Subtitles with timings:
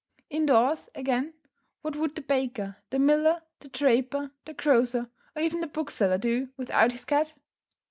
[0.31, 1.35] In doors, again,
[1.83, 6.49] what would the baker, the miller, the draper, the grocer, or even the bookseller do,
[6.57, 7.33] without his cat?